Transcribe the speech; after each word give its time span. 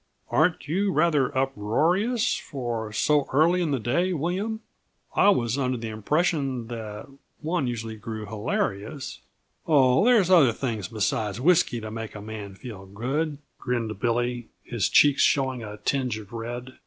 "Aren't 0.31 0.67
you 0.67 0.91
rather 0.91 1.29
uproarious 1.37 2.33
for 2.35 2.91
so 2.91 3.27
early 3.31 3.61
in 3.61 3.69
the 3.69 3.77
day, 3.79 4.13
William? 4.13 4.61
I 5.15 5.29
was 5.29 5.59
under 5.59 5.77
the 5.77 5.89
impression 5.89 6.69
that 6.69 7.05
one 7.41 7.67
usually 7.67 7.97
grew 7.97 8.25
hilarious" 8.25 9.19
"Oh, 9.67 10.03
there's 10.03 10.31
other 10.31 10.53
things 10.53 10.87
besides 10.87 11.39
whisky 11.39 11.79
to 11.81 11.91
make 11.91 12.15
a 12.15 12.19
man 12.21 12.55
feel 12.55 12.87
good," 12.87 13.37
grinned 13.59 13.99
Billy, 13.99 14.49
his 14.63 14.89
cheeks 14.89 15.21
showing 15.21 15.61
a 15.61 15.77
tinge 15.77 16.17
of 16.17 16.33
red. 16.33 16.77